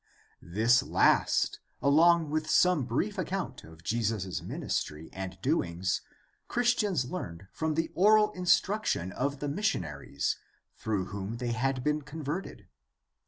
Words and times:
This 0.41 0.81
last 0.81 1.59
along 1.79 2.31
with 2.31 2.49
some 2.49 2.85
brief 2.85 3.19
account 3.19 3.63
of 3.63 3.83
Jesus' 3.83 4.41
ministry 4.41 5.11
and 5.13 5.39
doings 5.43 6.01
Christians 6.47 7.11
learned 7.11 7.47
from 7.51 7.75
the 7.75 7.91
oral 7.93 8.31
instruction 8.31 9.11
of 9.11 9.41
the 9.41 9.47
missionaries 9.47 10.37
through 10.75 11.05
whom 11.13 11.37
they 11.37 11.51
had 11.51 11.83
been 11.83 12.01
converted. 12.01 12.67